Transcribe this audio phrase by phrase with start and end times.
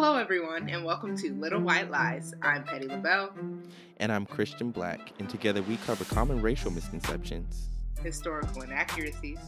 [0.00, 2.32] Hello, everyone, and welcome to Little White Lies.
[2.40, 3.34] I'm Petty LaBelle.
[3.96, 7.66] And I'm Christian Black, and together we cover common racial misconceptions,
[8.04, 9.40] historical inaccuracies,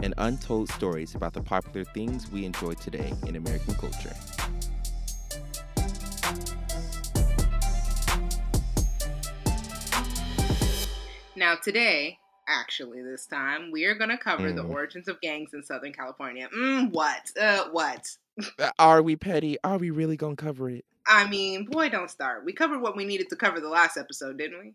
[0.00, 4.12] and untold stories about the popular things we enjoy today in American culture.
[11.36, 12.18] Now, today,
[12.48, 14.56] actually, this time, we are going to cover mm.
[14.56, 16.48] the origins of gangs in Southern California.
[16.52, 17.30] Mm, what?
[17.40, 18.08] Uh, what?
[18.58, 19.56] Uh, are we petty?
[19.62, 20.84] Are we really gonna cover it?
[21.06, 22.44] I mean, boy, don't start.
[22.44, 24.72] We covered what we needed to cover the last episode, didn't we?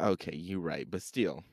[0.00, 1.44] Okay, you're right, but still.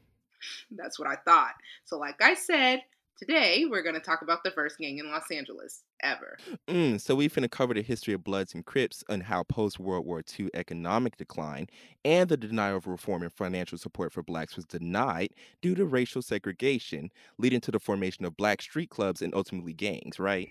[0.71, 1.53] That's what I thought.
[1.85, 2.81] So, like I said,
[3.17, 6.37] today we're to talk about the first gang in Los Angeles ever.
[6.67, 10.05] Mm, so we finna cover the history of Bloods and Crips and how post World
[10.05, 11.67] War II economic decline
[12.03, 16.21] and the denial of reform and financial support for blacks was denied due to racial
[16.21, 20.49] segregation, leading to the formation of black street clubs and ultimately gangs, right?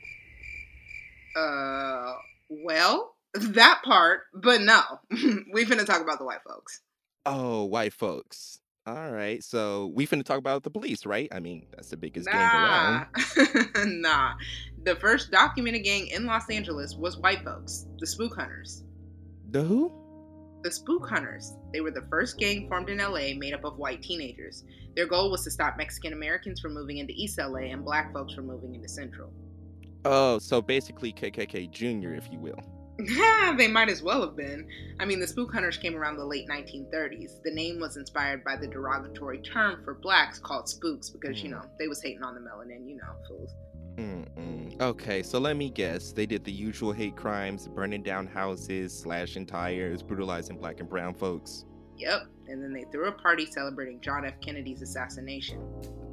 [1.37, 2.15] Uh,
[2.49, 4.81] well, that part, but no.
[5.53, 6.81] we finna talk about the white folks.
[7.27, 8.61] Oh, white folks.
[8.87, 9.43] All right.
[9.43, 11.29] So we finna talk about the police, right?
[11.33, 12.33] I mean, that's the biggest nah.
[12.33, 14.01] gang around.
[14.03, 14.35] nah.
[14.85, 18.85] The first documented gang in Los Angeles was white folks, the Spook Hunters.
[19.51, 19.91] The who?
[20.63, 21.55] The Spook Hunters.
[21.73, 24.65] They were the first gang formed in LA made up of white teenagers.
[24.95, 28.35] Their goal was to stop Mexican Americans from moving into East LA and black folks
[28.35, 29.33] from moving into Central.
[30.05, 32.59] Oh, so basically KKK Junior, if you will.
[33.57, 34.67] They might as well have been.
[34.99, 37.43] I mean, the spook hunters came around the late 1930s.
[37.45, 41.45] The name was inspired by the derogatory term for blacks called spooks because, mm.
[41.45, 43.55] you know, they was hating on the melanin, you know, fools.
[43.97, 44.81] Mm-mm.
[44.81, 46.13] Okay, so let me guess.
[46.13, 51.15] They did the usual hate crimes, burning down houses, slashing tires, brutalizing black and brown
[51.15, 51.65] folks.
[51.97, 54.35] Yep, and then they threw a party celebrating John F.
[54.41, 55.63] Kennedy's assassination.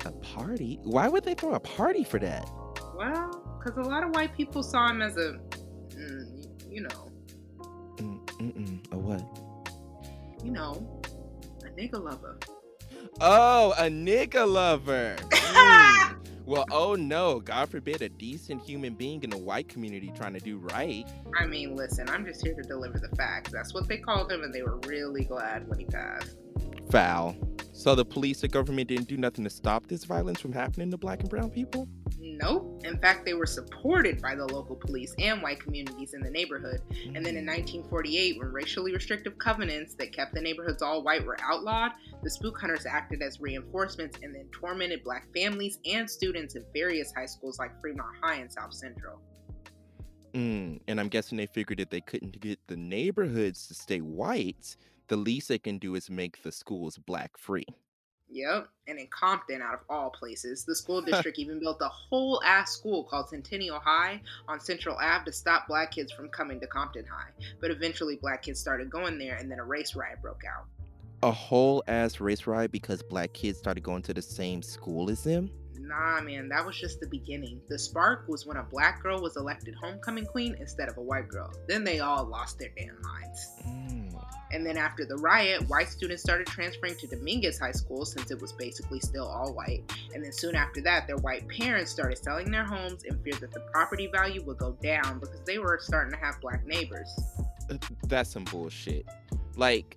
[0.06, 0.80] A party?
[0.84, 2.47] Why would they throw a party for that?
[2.95, 5.39] Well, because a lot of white people saw him as a,
[5.95, 7.11] mm, you know,
[8.41, 9.23] Mm-mm, a what?
[10.43, 11.01] You know,
[11.63, 12.39] a nigga lover.
[13.19, 15.16] Oh, a nigga lover.
[15.51, 16.16] Mm.
[16.45, 20.39] well, oh no, God forbid a decent human being in the white community trying to
[20.39, 21.05] do right.
[21.38, 23.51] I mean, listen, I'm just here to deliver the facts.
[23.51, 26.38] That's what they called him, and they were really glad when he passed.
[26.89, 27.35] Foul.
[27.81, 31.00] So the police, the government didn't do nothing to stop this violence from happening to
[31.00, 31.88] black and brown people?
[32.19, 32.84] Nope.
[32.86, 36.81] In fact, they were supported by the local police and white communities in the neighborhood.
[36.92, 41.38] And then in 1948, when racially restrictive covenants that kept the neighborhoods all white were
[41.42, 46.62] outlawed, the spook hunters acted as reinforcements and then tormented black families and students at
[46.75, 49.19] various high schools like Fremont High and South Central.
[50.36, 54.78] Mm, and I'm guessing they figured that they couldn't get the neighborhoods to stay white,
[55.11, 57.66] the least they can do is make the schools black free.
[58.29, 58.69] Yep.
[58.88, 62.72] And in Compton, out of all places, the school district even built a whole ass
[62.72, 67.03] school called Centennial High on Central Ave to stop black kids from coming to Compton
[67.05, 67.31] High.
[67.59, 70.67] But eventually, black kids started going there, and then a race riot broke out.
[71.23, 75.25] A whole ass race riot because black kids started going to the same school as
[75.25, 75.51] them?
[75.77, 77.59] Nah, man, that was just the beginning.
[77.67, 81.27] The spark was when a black girl was elected homecoming queen instead of a white
[81.27, 81.51] girl.
[81.67, 83.51] Then they all lost their damn minds.
[83.67, 84.00] Mm.
[84.53, 88.41] And then after the riot, white students started transferring to Dominguez High School since it
[88.41, 89.84] was basically still all white.
[90.13, 93.51] And then soon after that, their white parents started selling their homes in fear that
[93.51, 97.09] the property value would go down because they were starting to have black neighbors.
[97.69, 99.06] Uh, that's some bullshit.
[99.56, 99.95] Like,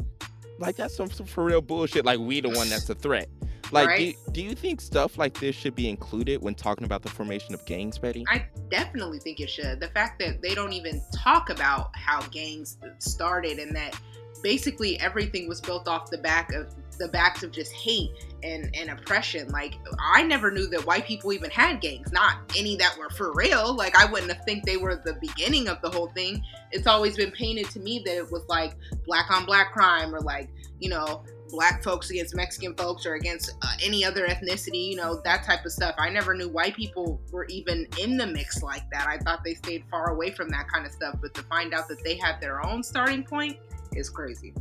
[0.59, 2.04] like that's some, some for real bullshit.
[2.04, 3.28] Like we the one that's a threat.
[3.72, 4.16] Like, right?
[4.26, 7.54] do, do you think stuff like this should be included when talking about the formation
[7.54, 8.25] of gangs, Petty?
[8.28, 9.81] I definitely think it should.
[9.81, 13.98] The fact that they don't even talk about how gangs started and that
[14.44, 16.69] basically everything was built off the back of
[16.99, 18.10] the backs of just hate
[18.44, 19.49] and, and oppression.
[19.49, 23.33] Like I never knew that white people even had gangs, not any that were for
[23.33, 23.75] real.
[23.75, 26.44] Like I wouldn't have think they were the beginning of the whole thing.
[26.71, 30.21] It's always been painted to me that it was like black on black crime or
[30.21, 34.97] like, you know, black folks against Mexican folks or against uh, any other ethnicity, you
[34.97, 35.94] know, that type of stuff.
[35.99, 39.06] I never knew white people were even in the mix like that.
[39.09, 41.89] I thought they stayed far away from that kind of stuff, but to find out
[41.89, 43.57] that they had their own starting point
[43.96, 44.54] is crazy.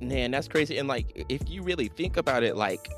[0.00, 0.78] Man, that's crazy.
[0.78, 2.90] And like, if you really think about it, like,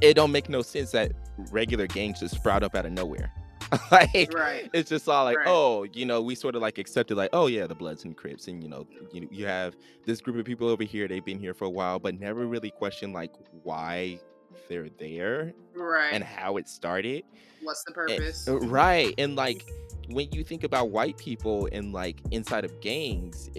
[0.00, 1.12] it don't make no sense that
[1.50, 3.32] regular gangs just sprout up out of nowhere.
[3.92, 4.68] like, right.
[4.72, 5.46] it's just all like, right.
[5.48, 8.48] oh, you know, we sort of like accepted, like, oh yeah, the Bloods and Crips,
[8.48, 11.06] and you know, you you have this group of people over here.
[11.06, 13.32] They've been here for a while, but never really questioned like
[13.62, 14.18] why
[14.68, 17.22] they're there, right, and how it started.
[17.62, 18.48] What's the purpose?
[18.48, 19.68] And, right, and like
[20.08, 23.50] when you think about white people and like inside of gangs,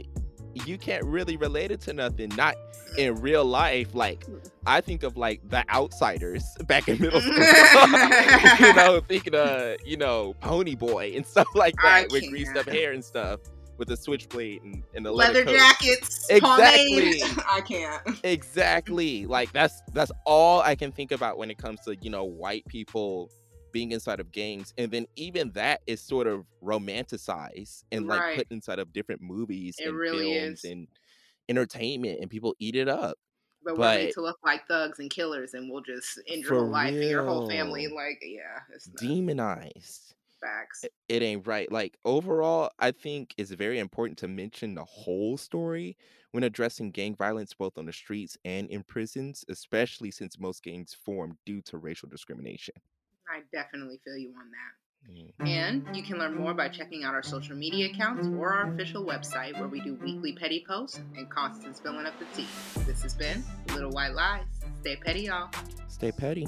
[0.66, 2.30] you can't really relate it to nothing.
[2.36, 2.56] Not
[2.98, 3.94] in real life.
[3.94, 4.26] Like
[4.66, 7.34] I think of like the outsiders back in middle school.
[8.68, 12.92] you know, thinking of you know Ponyboy and stuff like that with greased up hair
[12.92, 13.40] and stuff
[13.78, 17.24] with a switchblade and, and the leather, leather jackets, exactly.
[17.50, 18.20] I can't.
[18.24, 19.26] exactly.
[19.26, 22.66] Like that's that's all I can think about when it comes to you know white
[22.68, 23.32] people
[23.72, 28.38] being inside of gangs and then even that is sort of romanticized and like right.
[28.38, 30.72] put inside of different movies it and really films is.
[30.72, 30.88] and
[31.50, 33.18] entertainment and people eat it up.
[33.64, 36.60] But, but we're made to look like thugs and killers and we'll just end your
[36.60, 40.16] whole life and your whole family like yeah it's demonized.
[40.42, 40.84] Facts.
[40.84, 41.72] It, it ain't right.
[41.72, 45.96] Like overall i think it's very important to mention the whole story
[46.32, 50.96] when addressing gang violence both on the streets and in prisons especially since most gangs
[51.06, 52.74] form due to racial discrimination
[53.32, 54.82] I definitely feel you on that.
[55.10, 55.48] Mm.
[55.48, 59.04] And you can learn more by checking out our social media accounts or our official
[59.06, 62.48] website where we do weekly petty posts and constant spilling up the tea.
[62.86, 64.44] This has been Little White Lies.
[64.82, 65.50] Stay petty, y'all.
[65.88, 66.48] Stay petty.